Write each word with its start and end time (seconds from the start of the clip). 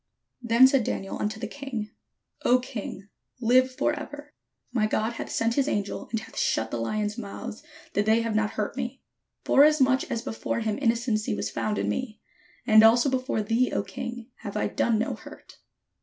"Then 0.41 0.67
said 0.67 0.83
Daniel 0.83 1.19
unto 1.19 1.39
the 1.39 1.45
king: 1.45 1.91
"0 2.43 2.61
king, 2.61 3.09
live 3.39 3.69
for 3.71 3.93
507 3.93 3.93
MESOPOTAMIA 3.93 4.07
ever. 4.07 4.33
My 4.73 4.87
God 4.87 5.13
hath 5.17 5.29
sent 5.29 5.53
his 5.53 5.67
angel, 5.67 6.07
and 6.09 6.21
hath 6.21 6.39
shut 6.39 6.71
the 6.71 6.79
lions' 6.79 7.19
mouths, 7.19 7.61
that 7.93 8.07
they 8.07 8.21
have 8.21 8.33
not 8.33 8.53
hurt 8.53 8.75
me: 8.75 9.03
forasmuch 9.45 10.09
as 10.09 10.23
before 10.23 10.61
him 10.61 10.79
innocency 10.81 11.35
was 11.35 11.51
found 11.51 11.77
in 11.77 11.87
me; 11.87 12.19
and 12.65 12.81
also 12.81 13.11
before 13.11 13.43
thee, 13.43 13.71
O 13.71 13.83
king, 13.83 14.31
have 14.37 14.57
I 14.57 14.69
done 14.69 14.97
no 14.97 15.13
hurt." 15.13 15.59